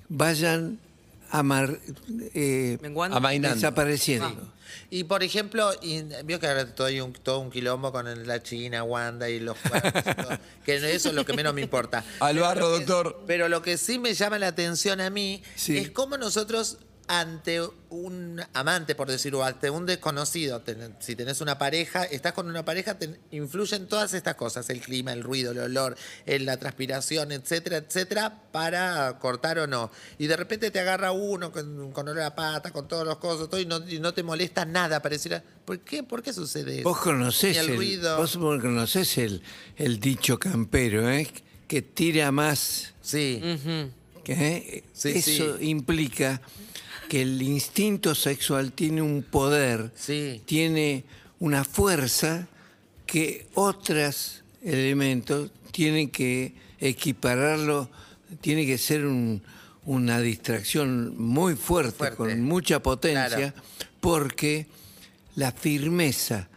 vayan 0.09 0.78
amar, 1.30 1.78
eh, 2.35 2.78
desapareciendo. 3.40 4.52
Y 4.88 5.04
por 5.04 5.23
ejemplo, 5.23 5.70
y, 5.82 6.02
vio 6.25 6.40
que 6.40 6.47
ahora 6.49 6.62
estoy 6.62 7.00
un, 7.00 7.12
todo 7.12 7.38
un 7.40 7.50
quilombo 7.50 7.92
con 7.92 8.09
el- 8.09 8.26
la 8.26 8.42
China, 8.42 8.82
Wanda 8.82 9.28
y 9.28 9.38
los 9.40 9.56
cuernos 9.59 9.92
y 9.97 10.14
todo, 10.23 10.38
que 10.64 10.75
eso 10.76 11.09
es 11.09 11.14
lo 11.14 11.25
que 11.25 11.32
menos 11.32 11.54
me 11.54 11.61
importa. 11.62 12.04
Al 12.20 12.35
Pero 12.35 12.47
barro, 12.47 12.61
lo 12.70 12.78
que- 12.78 12.85
doctor. 12.85 13.23
Pero 13.26 13.49
lo 13.49 13.62
que 13.62 13.78
sí 13.78 13.99
me 14.00 14.14
llama 14.14 14.38
la 14.38 14.49
atención 14.49 15.00
a 15.00 15.11
mí 15.11 15.42
Sí. 15.54 15.76
es 15.78 15.90
cómo 15.90 16.16
nosotros 16.18 16.78
ante 17.09 17.61
un 17.88 18.40
amante, 18.54 18.95
por 18.95 19.09
decirlo, 19.11 19.42
ante 19.45 19.69
un 19.69 19.85
desconocido, 19.85 20.61
ten- 20.61 20.95
si 21.00 21.16
tenés 21.16 21.40
una 21.40 21.59
pareja, 21.59 22.04
estás 22.04 22.33
con 22.35 22.47
una 22.49 22.64
pareja, 22.64 22.99
te 22.99 23.19
influyen 23.33 23.88
todas 23.88 24.14
estas 24.14 24.37
cosas, 24.37 24.71
el 24.71 24.80
clima, 24.80 25.12
el 25.12 25.23
ruido, 25.25 25.50
el 25.50 25.59
olor, 25.59 25.97
el- 26.26 26.47
la 26.47 26.57
transpiración, 26.57 27.33
etcétera, 27.33 27.78
etcétera, 27.78 28.42
para 28.52 29.19
cortar 29.19 29.59
o 29.59 29.66
no. 29.66 29.90
Y 30.19 30.28
de 30.28 30.37
repente 30.37 30.71
te 30.71 30.78
agarra 30.78 31.11
uno 31.11 31.50
con, 31.50 31.90
con 31.90 32.07
olor 32.09 32.23
a 32.23 32.35
pata, 32.37 32.71
con 32.71 32.87
todos 32.87 33.04
los 33.04 33.19
cosas, 33.19 33.49
todo, 33.50 33.61
y, 33.61 33.66
no, 33.66 33.78
y 33.88 33.99
no 33.99 34.14
te 34.14 34.23
molesta 34.23 34.64
nada, 34.64 35.02
pareciera, 35.02 35.42
¿por 35.64 35.80
qué, 35.80 36.02
¿Por 36.04 36.23
qué 36.23 36.33
sucede 36.33 36.80
eso? 36.80 36.88
Vos 36.88 36.99
conocés 37.00 37.57
el 37.57 37.71
el, 37.71 37.76
ruido. 37.76 38.16
vos 38.19 38.37
conocés 38.37 39.19
el, 39.19 39.42
el 39.76 39.99
dicho 39.99 40.38
campero, 40.38 41.11
¿eh? 41.11 41.28
que 41.66 41.83
tira 41.83 42.30
más 42.30 42.95
Sí. 43.02 43.40
¿Qué? 44.25 44.85
Sí, 44.92 45.09
Eso 45.16 45.59
sí. 45.59 45.69
implica 45.71 46.40
que 47.11 47.23
el 47.23 47.43
instinto 47.43 48.14
sexual 48.14 48.71
tiene 48.71 49.02
un 49.02 49.25
poder, 49.25 49.90
Sí. 49.97 50.40
tiene 50.47 51.02
una 51.40 51.64
fuerza 51.64 52.47
que 53.05 53.49
otros 53.55 54.45
elementos 54.62 55.50
tienen 55.73 56.09
que 56.11 56.55
equipararlo, 56.79 57.90
tiene 58.40 58.64
que 58.64 58.79
ser 58.79 59.07
un- 59.07 59.43
una 59.87 60.21
distracción 60.21 61.21
muy 61.21 61.57
fuerte, 61.57 61.99
Fuerte. 61.99 62.17
con 62.17 62.43
mucha 62.43 62.81
potencia, 62.81 63.29
Claro. 63.52 63.55
porque 64.00 64.67
la 65.35 65.50
firmeza, 65.50 66.49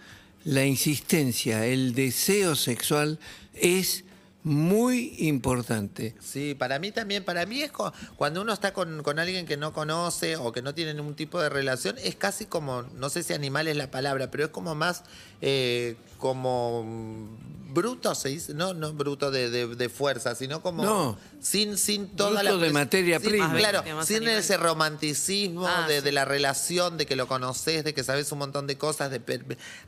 la 0.45 0.65
insistencia, 0.67 1.65
el 1.65 1.95
deseo 1.95 2.55
sexual 2.55 3.17
es 3.55 4.03
muy 4.43 5.15
importante. 5.19 6.15
Sí, 6.19 6.53
para 6.53 6.79
mí 6.79 6.91
también, 6.91 7.23
para 7.23 7.45
mí 7.45 7.61
es 7.61 7.71
cuando 8.15 8.41
uno 8.41 8.51
está 8.53 8.73
con, 8.73 9.01
con 9.03 9.19
alguien 9.19 9.45
que 9.45 9.57
no 9.57 9.73
conoce 9.73 10.35
o 10.35 10.51
que 10.51 10.61
no 10.61 10.73
tiene 10.73 10.93
ningún 10.93 11.15
tipo 11.15 11.41
de 11.41 11.49
relación, 11.49 11.95
es 12.03 12.15
casi 12.15 12.45
como, 12.45 12.83
no 12.95 13.09
sé 13.09 13.23
si 13.23 13.33
animal 13.33 13.67
es 13.67 13.77
la 13.77 13.89
palabra, 13.89 14.29
pero 14.31 14.45
es 14.45 14.49
como 14.49 14.75
más 14.75 15.03
eh, 15.41 15.95
como 16.23 16.83
mm, 16.85 17.73
bruto, 17.73 18.15
se 18.15 18.29
dice, 18.29 18.53
no, 18.53 18.73
no 18.73 18.93
bruto 18.93 19.29
de, 19.29 19.49
de- 19.49 19.75
de 19.75 19.89
fuerza, 19.89 20.35
sino 20.35 20.61
como 20.61 20.83
No. 20.85 21.17
sin, 21.41 21.77
sin 21.77 22.07
toda 22.15 22.41
Bruto 22.41 22.57
la 22.59 22.65
de 22.65 22.71
materia 22.71 23.19
sin- 23.19 23.29
prima. 23.29 23.53
Claro, 23.57 23.83
sin 24.05 24.17
animal. 24.17 24.35
ese 24.37 24.55
romanticismo 24.55 25.67
Ah, 25.67 25.85
de, 25.87 25.97
sí. 25.99 26.03
de 26.05 26.11
la 26.13 26.23
relación, 26.23 26.97
de 26.97 27.05
que 27.05 27.15
lo 27.17 27.27
conoces, 27.27 27.83
de 27.83 27.93
que 27.93 28.03
sabes 28.05 28.31
un 28.31 28.37
montón 28.39 28.67
de 28.67 28.77
cosas. 28.77 29.11
De, 29.11 29.21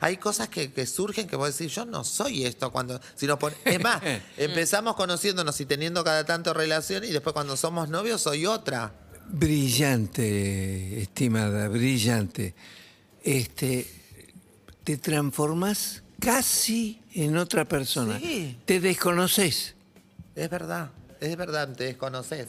hay 0.00 0.16
cosas 0.18 0.48
que, 0.50 0.70
que 0.72 0.84
surgen 0.84 1.26
que 1.26 1.36
vos 1.36 1.56
decís, 1.56 1.74
yo 1.74 1.86
no 1.86 2.04
soy 2.04 2.44
esto 2.44 2.70
cuando. 2.70 3.00
Si 3.14 3.26
nos 3.26 3.38
pon- 3.38 3.54
es 3.64 3.80
más, 3.80 4.02
empezamos 4.36 4.94
conociéndonos 4.96 5.58
y 5.60 5.64
teniendo 5.66 6.04
cada 6.04 6.26
tanto 6.26 6.52
relación 6.52 7.02
y 7.04 7.08
después 7.12 7.32
cuando 7.32 7.56
somos 7.56 7.88
novios 7.88 8.20
soy 8.20 8.44
otra. 8.46 8.92
Brillante, 9.28 11.00
estimada, 11.00 11.68
brillante. 11.68 12.54
Este, 13.22 13.86
te 14.84 14.96
transformas 14.98 16.02
casi 16.20 17.00
en 17.14 17.36
otra 17.36 17.64
persona. 17.64 18.18
Sí. 18.18 18.56
Te 18.64 18.80
desconoces. 18.80 19.74
Es 20.34 20.50
verdad, 20.50 20.90
es 21.20 21.36
verdad, 21.36 21.74
te 21.74 21.84
desconoces. 21.84 22.48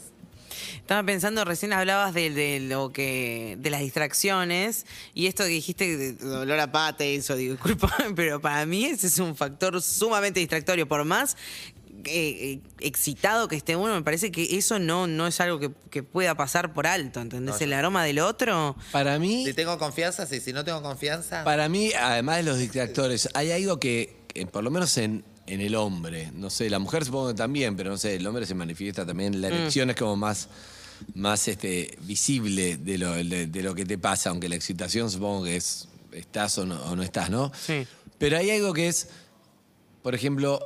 Estaba 0.75 1.03
pensando, 1.03 1.45
recién 1.45 1.73
hablabas 1.73 2.13
de, 2.13 2.29
de 2.31 2.59
lo 2.59 2.91
que, 2.91 3.57
de 3.59 3.69
las 3.69 3.81
distracciones 3.81 4.85
y 5.13 5.27
esto 5.27 5.43
que 5.43 5.49
dijiste 5.49 5.97
de 5.97 6.13
dolor 6.13 6.59
a 6.59 6.71
pata 6.71 7.05
y 7.05 7.15
eso, 7.15 7.35
digo, 7.35 7.53
disculpa, 7.53 7.95
pero 8.15 8.41
para 8.41 8.65
mí 8.65 8.85
ese 8.85 9.07
es 9.07 9.19
un 9.19 9.35
factor 9.35 9.81
sumamente 9.81 10.39
distractorio. 10.39 10.87
Por 10.87 11.03
más 11.05 11.37
eh, 12.05 12.53
eh, 12.53 12.59
excitado 12.79 13.47
que 13.47 13.55
esté 13.55 13.75
uno, 13.75 13.93
me 13.95 14.01
parece 14.01 14.31
que 14.31 14.57
eso 14.57 14.79
no, 14.79 15.07
no 15.07 15.27
es 15.27 15.39
algo 15.41 15.59
que, 15.59 15.71
que 15.89 16.03
pueda 16.03 16.35
pasar 16.35 16.73
por 16.73 16.87
alto, 16.87 17.21
¿entendés? 17.21 17.59
El 17.61 17.73
aroma 17.73 18.03
del 18.03 18.19
otro. 18.19 18.75
Para 18.91 19.19
mí, 19.19 19.45
Si 19.45 19.53
tengo 19.53 19.77
confianza, 19.77 20.25
sí, 20.25 20.39
si 20.39 20.53
no 20.53 20.63
tengo 20.63 20.81
confianza. 20.81 21.43
Para 21.43 21.69
mí, 21.69 21.91
además 21.93 22.37
de 22.37 22.43
los 22.43 22.57
distractores, 22.59 23.29
hay 23.33 23.51
algo 23.51 23.79
que, 23.79 24.17
que 24.27 24.45
por 24.45 24.63
lo 24.63 24.71
menos 24.71 24.97
en, 24.97 25.23
en 25.47 25.61
el 25.61 25.75
hombre, 25.75 26.31
no 26.33 26.49
sé, 26.49 26.69
la 26.69 26.79
mujer 26.79 27.05
supongo 27.05 27.29
que 27.29 27.33
también, 27.33 27.75
pero 27.75 27.89
no 27.89 27.97
sé, 27.97 28.15
el 28.15 28.27
hombre 28.27 28.45
se 28.45 28.53
manifiesta 28.53 29.05
también, 29.05 29.41
la 29.41 29.47
erección 29.47 29.89
es 29.89 29.95
como 29.95 30.15
más, 30.15 30.49
más 31.15 31.47
este, 31.47 31.97
visible 32.01 32.77
de 32.77 32.97
lo, 32.97 33.13
de, 33.13 33.47
de 33.47 33.63
lo 33.63 33.73
que 33.73 33.85
te 33.85 33.97
pasa, 33.97 34.29
aunque 34.29 34.49
la 34.49 34.55
excitación 34.55 35.09
supongo 35.09 35.45
que 35.45 35.55
es, 35.55 35.87
estás 36.11 36.57
o 36.57 36.65
no, 36.65 36.81
o 36.83 36.95
no 36.95 37.03
estás, 37.03 37.29
¿no? 37.29 37.51
Sí. 37.65 37.87
Pero 38.17 38.37
hay 38.37 38.49
algo 38.51 38.73
que 38.73 38.87
es, 38.87 39.09
por 40.01 40.15
ejemplo, 40.15 40.59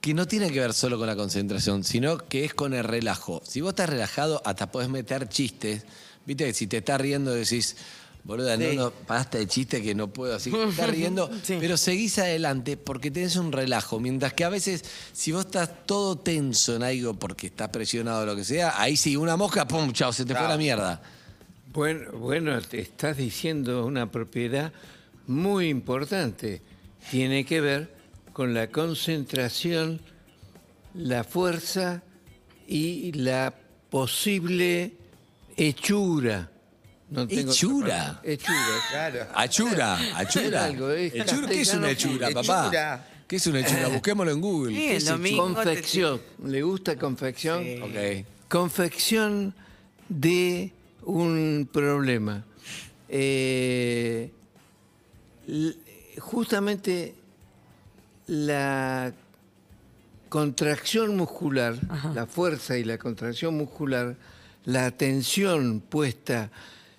que 0.00 0.14
no 0.14 0.26
tiene 0.26 0.50
que 0.50 0.60
ver 0.60 0.72
solo 0.72 0.98
con 0.98 1.06
la 1.06 1.16
concentración, 1.16 1.84
sino 1.84 2.16
que 2.18 2.44
es 2.44 2.54
con 2.54 2.72
el 2.74 2.84
relajo. 2.84 3.42
Si 3.44 3.60
vos 3.60 3.70
estás 3.70 3.90
relajado, 3.90 4.40
hasta 4.44 4.70
podés 4.70 4.88
meter 4.88 5.28
chistes. 5.28 5.84
Viste 6.24 6.46
que 6.46 6.54
si 6.54 6.66
te 6.66 6.78
estás 6.78 7.00
riendo 7.00 7.32
decís, 7.34 7.76
boluda, 8.24 8.56
Sí. 8.56 8.62
no, 8.76 8.84
no, 8.84 8.92
basta 9.06 9.36
de 9.38 9.46
chiste 9.46 9.82
que 9.82 9.94
no 9.94 10.08
puedo 10.08 10.34
así. 10.36 10.50
Te 10.50 10.64
estás 10.68 10.88
riendo, 10.90 11.30
Sí. 11.42 11.56
pero 11.60 11.76
seguís 11.76 12.18
adelante 12.18 12.76
porque 12.78 13.10
tenés 13.10 13.36
un 13.36 13.52
relajo. 13.52 14.00
Mientras 14.00 14.32
que 14.32 14.44
a 14.44 14.48
veces, 14.48 14.84
si 15.12 15.32
vos 15.32 15.44
estás 15.46 15.70
todo 15.86 16.16
tenso 16.16 16.76
en 16.76 16.82
algo 16.82 17.14
porque 17.14 17.48
estás 17.48 17.68
presionado 17.68 18.22
o 18.22 18.26
lo 18.26 18.36
que 18.36 18.44
sea, 18.44 18.80
ahí 18.80 18.96
sí, 18.96 19.16
una 19.16 19.36
mosca, 19.36 19.66
pum, 19.68 19.92
chao, 19.92 20.12
se 20.12 20.24
te 20.24 20.34
fue 20.34 20.48
la 20.48 20.56
mierda. 20.56 21.02
Bueno, 21.72 22.12
bueno, 22.12 22.60
te 22.62 22.80
estás 22.80 23.16
diciendo 23.18 23.84
una 23.86 24.10
propiedad 24.10 24.72
muy 25.26 25.68
importante. 25.68 26.62
Tiene 27.10 27.44
que 27.44 27.60
ver 27.60 27.99
con 28.32 28.54
la 28.54 28.68
concentración, 28.70 30.00
la 30.94 31.24
fuerza 31.24 32.02
y 32.66 33.12
la 33.12 33.54
posible 33.90 34.92
hechura. 35.56 36.50
No 37.10 37.26
tengo 37.26 37.40
otra 37.50 37.52
¿Hechura? 37.52 38.20
Hechura. 38.22 38.54
Claro. 38.90 39.26
Achura, 39.34 39.98
achura. 40.16 40.64
Algo. 40.66 40.90
Hechura, 40.92 41.48
¿Qué 41.48 41.60
es 41.60 41.74
una 41.74 41.90
hechura, 41.90 42.28
Hechura. 42.28 42.42
papá? 42.70 43.06
¿Qué 43.26 43.36
es 43.36 43.46
una 43.48 43.60
hechura? 43.60 43.88
Busquémoslo 43.92 44.30
en 44.32 44.40
Google. 44.40 44.74
Sí, 44.74 44.80
¿Qué 44.80 44.90
el 44.90 44.96
es 44.96 45.02
hechura? 45.02 45.16
domingo. 45.16 45.42
Confección. 45.54 46.20
¿Le 46.44 46.62
gusta 46.62 46.96
confección? 46.96 47.64
Sí. 47.64 47.80
Ok. 47.82 48.26
confección 48.48 49.54
de 50.08 50.72
un 51.02 51.68
problema. 51.72 52.44
Eh, 53.08 54.30
justamente 56.18 57.14
la 58.30 59.12
contracción 60.28 61.16
muscular, 61.16 61.74
la 62.14 62.26
fuerza 62.26 62.78
y 62.78 62.84
la 62.84 62.96
contracción 62.96 63.56
muscular, 63.56 64.16
la 64.64 64.86
atención 64.86 65.80
puesta 65.80 66.52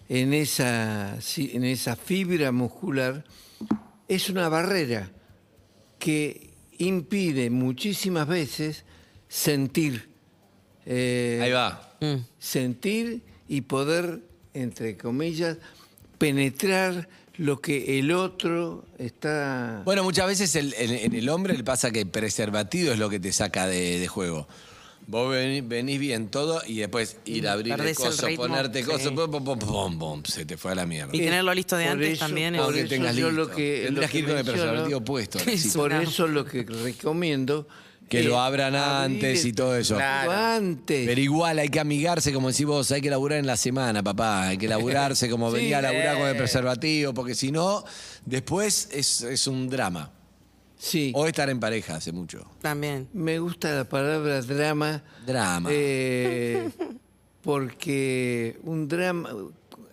en 0.09 0.33
esa, 0.33 1.17
en 1.37 1.63
esa 1.63 1.95
fibra 1.95 2.51
muscular, 2.51 3.23
es 4.09 4.29
una 4.29 4.49
barrera 4.49 5.09
que 5.99 6.49
impide 6.79 7.49
muchísimas 7.49 8.27
veces 8.27 8.83
sentir. 9.29 10.09
eh, 10.85 11.39
Ahí 11.41 11.51
va. 11.51 11.95
Mm. 12.01 12.25
sentir 12.39 13.21
y 13.47 13.61
poder, 13.61 14.19
entre 14.53 14.97
comillas, 14.97 15.57
penetrar 16.17 17.07
lo 17.37 17.59
que 17.61 17.99
el 17.99 18.11
otro 18.11 18.85
está... 18.99 19.81
Bueno, 19.85 20.03
muchas 20.03 20.27
veces 20.27 20.55
el- 20.55 20.73
en, 20.77 20.91
en 20.91 21.15
el 21.15 21.29
hombre 21.29 21.55
le 21.57 21.63
pasa 21.63 21.91
que 21.91 22.01
el 22.01 22.07
preservativo 22.07 22.91
es 22.91 22.99
lo 22.99 23.09
que 23.09 23.19
te 23.19 23.31
saca 23.31 23.67
de, 23.67 23.99
de 23.99 24.07
juego. 24.07 24.47
Vos 25.07 25.31
venís, 25.31 25.67
venís 25.67 25.99
bien 25.99 26.27
todo 26.29 26.61
y 26.67 26.77
después 26.77 27.17
ir 27.25 27.47
a 27.47 27.53
abrir 27.53 27.71
el 27.73 27.77
Perdés 27.79 27.99
el 27.99 28.05
coso, 28.05 28.27
ponerte 28.35 28.79
sí. 28.83 28.85
coso, 28.85 29.15
pum, 29.15 29.31
pum, 29.31 29.43
pum, 29.43 29.59
pum, 29.59 29.99
pum, 29.99 30.23
se 30.23 30.45
te 30.45 30.57
fue 30.57 30.73
a 30.73 30.75
la 30.75 30.85
mierda. 30.85 31.09
Y 31.13 31.19
tenerlo 31.19 31.53
listo 31.53 31.75
de 31.75 31.85
Por 31.85 31.93
antes 31.93 32.09
eso- 32.13 32.25
también. 32.25 32.55
por 32.55 32.73
que 32.73 32.79
eso 32.81 32.89
tengas 32.89 33.15
listo. 33.15 33.31
lo 33.31 33.49
que- 33.49 33.81
Tendrías 33.85 34.09
lo 34.09 34.11
que 34.11 34.19
ir 34.19 34.25
con 34.27 34.37
el 34.37 34.45
preservativo 34.45 35.01
puesto. 35.01 35.39
Por 35.75 35.93
eso 35.93 36.27
lo 36.27 36.45
que 36.45 36.63
recomiendo... 36.63 37.67
Que 38.11 38.23
lo 38.23 38.39
abran 38.39 38.75
abrir 38.75 39.15
antes 39.15 39.45
y 39.45 39.53
todo 39.53 39.75
eso. 39.75 39.95
Claro. 39.95 40.31
Antes. 40.31 41.07
Pero 41.07 41.21
igual 41.21 41.59
hay 41.59 41.69
que 41.69 41.79
amigarse, 41.79 42.33
como 42.33 42.49
decís 42.49 42.65
vos, 42.65 42.91
hay 42.91 43.01
que 43.01 43.09
laburar 43.09 43.39
en 43.39 43.47
la 43.47 43.57
semana, 43.57 44.03
papá. 44.03 44.49
Hay 44.49 44.57
que 44.57 44.67
laburarse 44.67 45.29
como 45.29 45.49
Sí, 45.51 45.57
venía 45.57 45.79
a 45.79 45.81
laburar 45.81 46.17
con 46.17 46.27
el 46.27 46.35
eh. 46.35 46.37
preservativo, 46.37 47.13
porque 47.13 47.35
si 47.35 47.51
no, 47.51 47.83
después 48.25 48.89
es, 48.91 49.21
es 49.21 49.47
un 49.47 49.69
drama. 49.69 50.11
Sí, 50.77 51.11
O 51.13 51.27
estar 51.27 51.47
en 51.49 51.59
pareja 51.59 51.97
hace 51.97 52.11
mucho. 52.11 52.43
También. 52.59 53.07
me 53.13 53.37
gusta 53.37 53.71
la 53.71 53.83
palabra 53.83 54.41
drama. 54.41 55.03
Drama. 55.25 55.69
eh, 55.71 56.69
porque 57.43 58.59
un 58.63 58.87
drama 58.87 59.29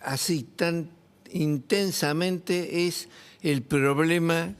así 0.01 0.43
tan 0.43 0.89
intensamente 1.31 2.87
es 2.87 3.07
el 3.41 3.61
problema 3.61 4.55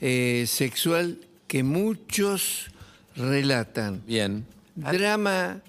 eh, 0.00 0.44
sexual 0.46 1.18
que 1.46 1.62
muchos 1.62 2.70
relatan. 3.18 4.02
Bien. 4.06 4.46
Drama 4.74 5.60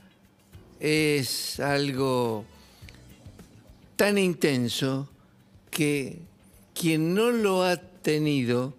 es 0.79 1.59
algo 1.59 2.45
tan 3.95 4.17
intenso 4.17 5.09
que 5.69 6.19
quien 6.73 7.13
no 7.13 7.31
lo 7.31 7.63
ha 7.63 7.77
tenido, 7.77 8.73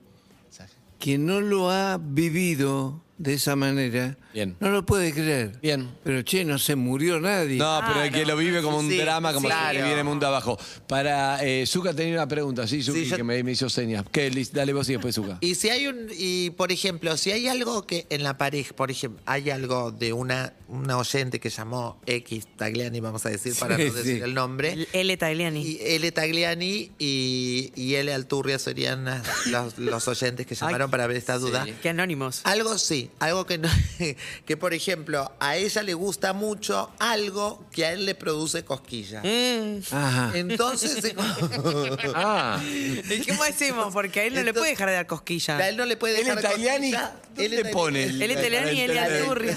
quien 0.99 1.27
no 1.27 1.41
lo 1.41 1.71
ha 1.71 1.99
vivido 2.01 3.03
de 3.21 3.35
esa 3.35 3.55
manera, 3.55 4.17
Bien. 4.33 4.57
no 4.61 4.71
lo 4.71 4.87
puede 4.87 5.13
creer. 5.13 5.53
Bien. 5.61 5.91
Pero 6.03 6.23
che, 6.23 6.43
no 6.43 6.59
se 6.59 6.75
murió 6.75 7.21
nadie. 7.21 7.59
No, 7.59 7.83
pero 7.87 8.03
el 8.03 8.11
que 8.11 8.25
lo 8.25 8.35
vive 8.35 8.63
como 8.63 8.79
un 8.79 8.89
Sí, 8.89 8.97
drama, 8.97 9.35
como 9.35 9.47
sí, 9.47 9.55
si 9.55 9.61
claro. 9.61 9.85
viene 9.85 10.03
mundo 10.03 10.27
abajo. 10.27 10.59
Para 10.89 11.45
eh, 11.45 11.67
Zuka 11.67 11.93
tenía 11.93 12.15
una 12.15 12.27
pregunta, 12.27 12.67
sí, 12.67 12.83
Zuki, 12.83 13.01
Sí, 13.05 13.11
yo- 13.11 13.17
que 13.19 13.23
me, 13.25 13.43
me 13.45 13.53
hizo 13.53 13.69
señas. 13.69 14.07
¿Qué, 14.11 14.31
Liz? 14.31 14.53
Dale 14.53 14.73
vos 14.73 14.89
y 14.89 14.93
después 14.93 15.15
Zuka. 15.15 15.37
Y 15.43 15.55
si 15.55 15.69
hay 15.69 15.87
un, 15.87 16.07
y 16.17 16.49
por 16.51 16.73
ejemplo, 16.73 17.15
si 17.19 17.31
hay 17.31 17.47
algo 17.47 17.87
que 17.87 18.07
en 18.09 18.23
la 18.23 18.39
pareja, 18.39 18.75
por 18.75 18.91
ejemplo, 18.91 19.21
hay 19.27 19.51
algo 19.51 19.91
de 19.93 20.15
una, 20.15 20.55
una 20.69 20.97
oyente 20.97 21.39
que 21.41 21.51
llamó 21.51 22.01
X 22.07 22.47
Tagliani, 22.57 23.01
vamos 23.01 23.27
a 23.27 23.29
decir, 23.29 23.55
para 23.61 23.77
Sí, 23.77 23.85
no 23.85 23.93
decir 23.93 24.17
sí. 24.17 24.23
el 24.23 24.33
nombre. 24.35 24.89
L. 24.95 25.17
Tagliani. 25.19 25.61
Y 25.63 25.79
L. 25.83 26.11
Tagliani 26.13 26.91
y, 26.99 27.71
y 27.77 27.95
L. 27.97 28.15
Alturria 28.15 28.59
serían 28.59 29.05
los, 29.51 29.79
los 29.79 30.09
oyentes 30.09 30.47
que 30.47 30.55
llamaron 30.55 30.89
Ay, 30.89 30.91
para 30.91 31.07
ver 31.07 31.19
esta 31.19 31.37
duda. 31.39 31.67
Qué 31.83 31.91
anónimos. 31.91 32.41
Algo 32.45 32.79
sí, 32.79 33.10
algo 33.19 33.47
que 33.47 33.59
no, 33.59 33.69
que 34.47 34.57
por 34.57 34.73
ejemplo, 34.75 35.33
a 35.41 35.57
ella 35.57 35.83
le 35.83 35.95
gusta 35.95 36.33
mucho 36.33 36.91
algo 36.99 37.67
que 37.73 37.85
a 37.85 37.93
él 37.93 38.07
le 38.07 38.15
produce 38.15 38.65
cosquilla. 38.65 39.21
Mm. 39.23 39.81
Ajá. 39.93 40.33
Entonces, 40.35 41.15
Ah, 42.15 42.61
¿Y 42.65 43.27
cómo 43.27 43.43
hacemos? 43.45 43.93
Porque 43.93 44.21
a 44.21 44.25
él 44.25 44.35
no 44.35 44.43
le 44.43 44.53
puede 44.55 44.71
dejar 44.71 44.89
de 44.89 44.95
dar 44.95 45.07
cosquilla. 45.07 45.57
a 45.59 45.69
él 45.69 45.77
no 45.77 45.85
le 45.85 45.97
puede 45.97 46.19
el 46.21 46.25
dejar 46.27 46.39
italiani, 46.41 46.93
cosquilla. 46.93 47.21
¿dónde 47.35 47.45
Él 47.47 47.53
es 47.67 47.73
pone? 47.73 48.05
El 48.05 48.31
italiani 48.31 48.71
y 48.73 48.81
el 48.83 48.99
Alturria. 48.99 49.57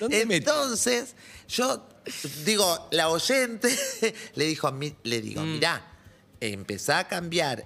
¿Dónde 0.00 0.26
mete? 0.26 0.36
Entonces, 0.36 1.14
yo 1.48 1.86
digo, 2.44 2.88
la 2.92 3.08
oyente 3.08 3.68
le 4.34 4.44
dijo 4.44 4.68
a 4.68 4.72
mí, 4.72 4.94
le 5.02 5.20
digo, 5.20 5.42
Mm. 5.42 5.52
mirá, 5.52 5.82
empezá 6.40 6.98
a 7.00 7.08
cambiar 7.08 7.64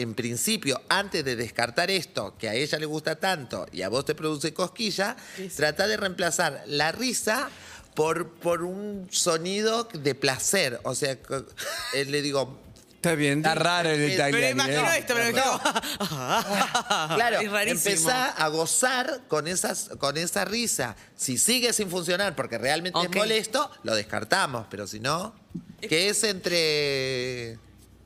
en 0.00 0.14
principio, 0.14 0.80
antes 0.88 1.24
de 1.24 1.36
descartar 1.36 1.90
esto, 1.90 2.36
que 2.38 2.48
a 2.48 2.54
ella 2.54 2.78
le 2.78 2.86
gusta 2.86 3.16
tanto 3.16 3.66
y 3.72 3.82
a 3.82 3.88
vos 3.88 4.04
te 4.04 4.14
produce 4.14 4.54
cosquilla, 4.54 5.16
trata 5.56 5.86
de 5.86 5.96
reemplazar 5.96 6.62
la 6.66 6.92
risa 6.92 7.50
por, 7.94 8.30
por 8.30 8.62
un 8.62 9.08
sonido 9.10 9.84
de 9.92 10.14
placer. 10.14 10.80
O 10.84 10.94
sea, 10.94 11.18
eh, 11.94 12.04
le 12.04 12.22
digo, 12.22 12.58
Está 13.00 13.14
bien. 13.14 13.38
Está 13.38 13.54
raro 13.54 13.88
el 13.88 13.96
Pero 13.96 14.10
detalle. 14.10 14.40
Me 14.40 14.50
imagino 14.50 14.92
¿eh? 14.92 14.98
esto, 14.98 15.14
me 15.14 15.24
lo 15.24 15.30
imagino. 15.30 15.60
Claro, 17.16 17.40
es 17.40 17.50
rarísimo. 17.50 17.90
empezá 17.90 18.26
a 18.26 18.48
gozar 18.48 19.22
con, 19.26 19.48
esas, 19.48 19.88
con 19.98 20.18
esa 20.18 20.44
risa. 20.44 20.96
Si 21.16 21.38
sigue 21.38 21.72
sin 21.72 21.88
funcionar 21.88 22.36
porque 22.36 22.58
realmente 22.58 23.00
es 23.02 23.16
molesto, 23.16 23.70
lo 23.84 23.94
descartamos. 23.94 24.66
Pero 24.70 24.86
si 24.86 25.00
no, 25.00 25.34
que 25.80 26.10
es 26.10 26.22
entre... 26.24 27.58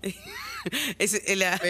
Es 0.98 1.14
eh, 1.14 1.36
la, 1.36 1.60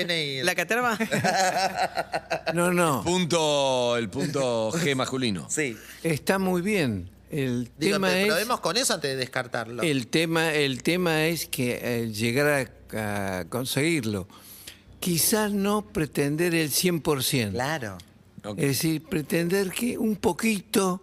la 0.42 0.54
caterva. 0.54 0.98
No, 2.54 2.72
no. 2.72 3.02
Punto, 3.02 3.96
el 3.96 4.08
punto 4.08 4.70
G 4.72 4.94
masculino. 4.94 5.48
Sí. 5.50 5.76
Está 6.02 6.38
muy 6.38 6.62
bien. 6.62 7.10
El 7.30 7.68
Digo, 7.78 7.94
tema 7.96 8.08
pero 8.08 8.20
es. 8.20 8.26
probemos 8.28 8.60
con 8.60 8.76
eso 8.76 8.94
antes 8.94 9.10
de 9.10 9.16
descartarlo. 9.16 9.82
El 9.82 10.06
tema, 10.06 10.52
el 10.52 10.82
tema 10.84 11.26
es 11.26 11.46
que 11.46 11.80
eh, 11.82 12.12
llegar 12.12 12.68
a, 12.92 13.40
a 13.40 13.44
conseguirlo. 13.46 14.28
Quizás 15.00 15.50
no 15.52 15.82
pretender 15.84 16.54
el 16.54 16.70
100%. 16.70 17.50
Claro. 17.52 17.98
Es 18.56 18.66
decir, 18.68 19.02
pretender 19.02 19.70
que 19.70 19.98
un 19.98 20.16
poquito 20.16 21.02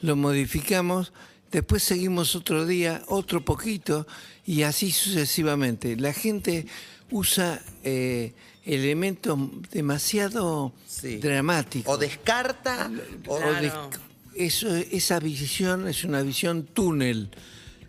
lo 0.00 0.16
modificamos, 0.16 1.12
después 1.50 1.82
seguimos 1.82 2.34
otro 2.36 2.66
día, 2.66 3.02
otro 3.06 3.44
poquito, 3.44 4.06
y 4.44 4.62
así 4.64 4.90
sucesivamente. 4.92 5.96
La 5.96 6.12
gente 6.12 6.66
usa 7.10 7.60
eh, 7.82 8.32
elementos 8.64 9.38
demasiado 9.70 10.72
Sí. 10.86 11.16
dramáticos. 11.18 11.92
O 11.94 11.98
descarta 11.98 12.90
o, 13.26 13.34
O 13.34 13.38
de- 13.38 13.68
Claro. 13.70 13.90
eso, 14.34 14.74
esa 14.74 15.18
visión 15.20 15.86
es 15.88 16.04
una 16.04 16.22
visión 16.22 16.64
túnel. 16.64 17.30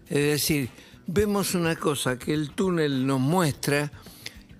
Es 0.10 0.17
decir, 0.41 0.69
vemos 1.07 1.55
una 1.55 1.75
cosa 1.75 2.17
que 2.19 2.34
el 2.34 2.51
túnel 2.51 3.05
nos 3.07 3.19
muestra 3.19 3.91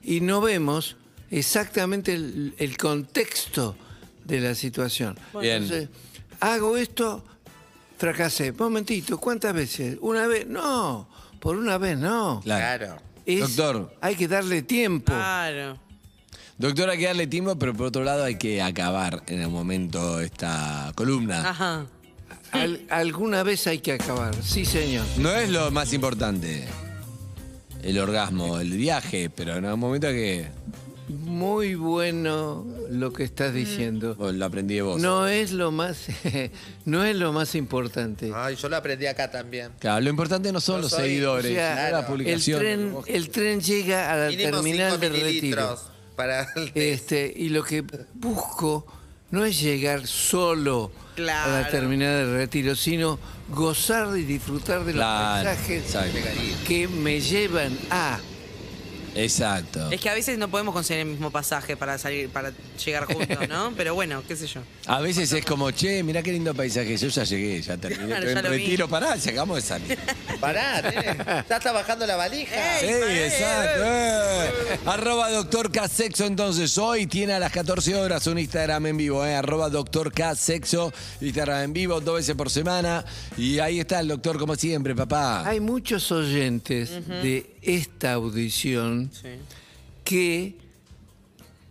y 0.04 0.22
no 0.22 0.42
vemos 0.42 0.96
exactamente 1.32 2.14
el, 2.14 2.54
el 2.58 2.78
contexto 2.78 3.76
de 4.24 4.40
la 4.40 4.56
situación. 4.56 5.18
Bien. 5.40 5.64
Entonces, 5.64 5.90
hago 6.40 6.78
esto, 6.78 7.24
fracasé. 7.98 8.52
Momentito, 8.54 9.18
¿cuántas 9.20 9.54
veces? 9.54 9.98
¿Una 10.02 10.28
vez? 10.28 10.48
No, 10.48 11.08
por 11.40 11.56
una 11.58 11.78
vez 11.78 11.98
no. 11.98 12.42
Claro. 12.44 12.98
Es- 13.26 13.56
Doctor. 13.56 13.96
Hay 14.02 14.16
que 14.16 14.28
darle 14.28 14.62
tiempo. 14.62 15.12
Claro. 15.14 15.80
Doctor, 16.58 16.90
hay 16.90 16.98
que 17.00 17.06
darle 17.06 17.28
tiempo, 17.28 17.58
pero 17.58 17.74
por 17.74 17.88
otro 17.88 18.04
lado 18.04 18.24
hay 18.24 18.36
que 18.36 18.62
acabar 18.62 19.24
en 19.28 19.42
el 19.42 19.50
momento 19.50 20.22
esta 20.22 20.92
columna. 20.96 21.50
Ajá. 21.50 21.86
Al- 22.52 22.86
alguna 22.90 23.44
vez 23.44 23.68
hay 23.68 23.80
que 23.80 23.92
acabar, 23.94 24.34
sí 24.42 24.64
señor. 24.66 25.06
No 25.18 25.32
es 25.36 25.50
lo 25.50 25.70
más 25.72 25.92
importante 25.92 26.66
el 27.84 28.00
orgasmo, 28.00 28.60
el 28.60 28.72
viaje, 28.72 29.30
pero 29.30 29.58
en 29.58 29.66
algún 29.66 29.80
momento 29.82 30.08
hay 30.08 30.14
que. 30.14 30.48
Muy 31.08 31.76
bueno 31.76 32.66
lo 32.90 33.14
que 33.14 33.24
estás 33.24 33.54
diciendo. 33.54 34.16
Bueno, 34.16 34.38
lo 34.40 34.46
aprendí 34.46 34.76
de 34.76 34.82
vos. 34.82 35.00
No 35.02 35.28
es 35.28 35.52
lo 35.52 35.72
más, 35.72 36.08
no 36.86 37.04
es 37.04 37.16
lo 37.16 37.32
más 37.32 37.54
importante. 37.54 38.32
Ay, 38.34 38.56
yo 38.56 38.70
lo 38.70 38.76
aprendí 38.78 39.06
acá 39.06 39.30
también. 39.30 39.70
Claro, 39.80 40.02
lo 40.02 40.10
importante 40.10 40.52
no 40.52 40.60
son 40.60 40.78
Yo 40.78 40.82
los 40.84 40.92
soy- 40.92 41.04
seguidores, 41.04 41.52
O 41.52 41.56
sea, 41.56 41.70
sino 41.70 41.82
la 41.84 41.90
claro, 41.90 42.00
El 42.00 42.12
publicación. 42.12 42.60
tren, 42.60 42.96
el 43.08 43.30
tren 43.30 43.62
llega 43.62 44.12
a 44.12 44.16
la 44.18 44.30
Mínimo 44.30 44.50
terminal 44.52 44.92
5 44.94 44.98
del 45.02 45.12
retiro. 45.14 45.28
mililitros 45.32 45.82
para 46.16 46.48
el. 46.56 46.72
Este, 46.74 47.32
y 47.36 47.50
lo 47.50 47.64
que 47.64 47.84
busco 48.16 48.88
no 49.30 49.46
es 49.46 49.60
llegar 49.62 50.08
solo 50.08 50.92
a 50.96 51.00
la 51.00 51.16
Claro. 51.16 51.72
terminal 51.72 52.26
del 52.26 52.36
retiro, 52.38 52.76
sino 52.76 53.20
gozar 53.50 54.18
y 54.18 54.24
disfrutar 54.24 54.80
de 54.80 54.94
los 54.94 55.02
Claro, 55.02 55.46
paisajes 55.46 55.84
exacto. 55.86 56.18
que 56.68 56.88
me 56.88 57.22
llevan 57.22 57.78
a. 57.92 58.20
Exacto. 59.16 59.90
Es 59.92 60.02
que 60.02 60.10
a 60.10 60.14
veces 60.14 60.38
no 60.38 60.50
podemos 60.50 60.74
conseguir 60.74 61.02
el 61.02 61.08
mismo 61.08 61.32
pasaje 61.32 61.76
para 61.78 61.98
salir, 61.98 62.30
para 62.30 62.52
llegar 62.84 63.06
juntos, 63.06 63.48
¿no? 63.50 63.74
Pero 63.78 63.96
bueno, 63.96 64.22
qué 64.28 64.36
sé 64.36 64.48
yo. 64.48 64.62
A 64.86 65.00
veces 65.02 65.32
es 65.32 65.46
como, 65.46 65.72
che, 65.72 66.04
mirá 66.04 66.22
qué 66.22 66.32
lindo 66.32 66.54
paisaje. 66.54 66.96
Yo 66.98 67.08
ya 67.08 67.24
llegué, 67.24 67.62
ya 67.62 67.78
terminé. 67.78 68.06
Claro, 68.08 68.28
Estoy 68.28 68.34
ya 68.34 68.40
en 68.40 68.46
lo 68.46 68.52
vi. 68.52 68.58
retiro, 68.58 68.88
pará, 68.88 69.18
se 69.20 69.30
acabamos 69.32 69.56
de 69.58 69.62
salir. 69.62 69.98
Pará, 70.40 70.82
nene. 70.82 71.16
Ya 71.50 71.58
está 71.58 71.72
bajando 71.72 72.06
la 72.06 72.16
valija. 72.16 72.56
Sí, 72.80 72.86
exacto. 72.88 73.84
eh. 73.86 74.50
Arroba 74.86 75.30
doctor 75.32 75.72
K 75.72 75.88
Sexo, 75.88 76.26
entonces 76.26 76.78
hoy 76.78 77.08
tiene 77.08 77.34
a 77.34 77.40
las 77.40 77.52
14 77.52 77.96
horas 77.96 78.28
un 78.28 78.38
Instagram 78.38 78.86
en 78.88 78.98
vivo, 78.98 79.26
eh. 79.26 79.36
Arroba 79.36 79.70
doctor 79.70 80.12
K 80.12 80.36
Sexo, 80.36 80.92
Instagram 81.22 81.64
en 81.64 81.74
vivo, 81.74 82.02
dos 82.02 82.16
veces 82.16 82.36
por 82.36 82.50
semana. 82.50 83.04
Y 83.38 83.60
ahí 83.60 83.80
está 83.80 84.00
el 84.00 84.08
doctor 84.10 84.38
como 84.38 84.56
siempre, 84.56 84.94
papá. 84.96 85.48
Hay 85.48 85.60
muchos 85.60 86.12
oyentes 86.12 86.90
de 87.08 87.55
esta 87.66 88.14
audición 88.14 89.12
Sí. 89.14 89.30
que 90.04 90.56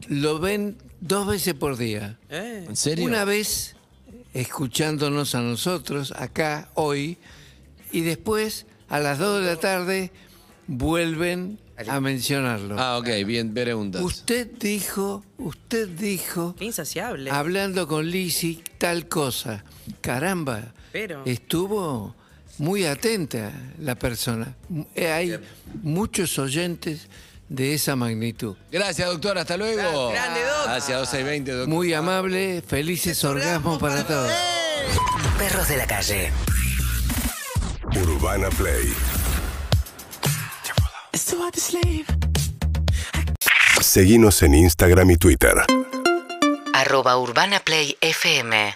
lo 0.08 0.38
ven 0.38 0.76
dos 1.00 1.26
veces 1.26 1.54
por 1.54 1.76
día. 1.76 2.18
Eh. 2.28 2.64
¿En 2.68 2.76
serio? 2.76 3.04
Una 3.04 3.24
vez 3.24 3.76
escuchándonos 4.32 5.34
a 5.34 5.40
nosotros 5.40 6.12
acá 6.16 6.68
hoy 6.74 7.18
y 7.92 8.00
después 8.00 8.66
a 8.88 8.98
las 9.00 9.18
2 9.18 9.40
de 9.40 9.46
la 9.46 9.56
tarde 9.60 10.10
vuelven 10.66 11.58
a 11.88 12.00
mencionarlo. 12.00 12.76
Ah, 12.78 12.98
ok, 12.98 13.08
bien, 13.26 13.52
preguntas. 13.54 14.02
Usted 14.02 14.48
dijo, 14.58 15.24
usted 15.38 15.88
dijo, 15.88 16.54
Qué 16.58 16.64
insaciable. 16.66 17.30
hablando 17.30 17.86
con 17.88 18.10
Lisi, 18.10 18.62
tal 18.78 19.08
cosa. 19.08 19.64
Caramba, 20.00 20.72
Pero- 20.92 21.22
estuvo 21.26 22.14
muy 22.58 22.84
atenta 22.86 23.52
la 23.78 23.94
persona. 23.94 24.54
Eh, 24.94 25.10
Hay 25.10 25.40
muchos 25.82 26.38
oyentes 26.38 27.08
de 27.48 27.74
esa 27.74 27.94
magnitud. 27.96 28.56
Gracias, 28.72 29.08
doctor, 29.08 29.38
hasta 29.38 29.56
luego. 29.56 30.10
Grande, 30.10 30.40
doc. 30.44 30.64
Gracias, 30.66 30.98
12 30.98 31.20
y 31.20 31.22
20, 31.24 31.52
doctor. 31.52 31.68
Muy 31.68 31.92
amable, 31.92 32.62
felices 32.66 33.22
orgasmos 33.24 33.78
para 33.78 34.04
todos. 34.06 34.32
Perros 35.38 35.68
de 35.68 35.76
la 35.76 35.86
calle. 35.86 36.30
Urbana 38.02 38.48
Play. 38.50 38.92
Seguimos 43.80 44.42
en 44.42 44.54
Instagram 44.54 45.10
y 45.10 45.16
Twitter. 45.16 45.54
Arroba 46.72 47.16
Urbana 47.18 47.60
Play 47.60 47.96
FM 48.00 48.74